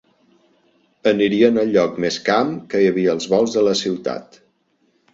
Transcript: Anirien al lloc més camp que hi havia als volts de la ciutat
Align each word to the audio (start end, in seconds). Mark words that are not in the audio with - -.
Anirien 1.11 1.59
al 1.65 1.69
lloc 1.77 2.01
més 2.07 2.19
camp 2.31 2.51
que 2.73 2.81
hi 2.87 2.91
havia 2.95 3.15
als 3.17 3.31
volts 3.37 3.57
de 3.59 3.67
la 3.71 3.79
ciutat 3.87 4.45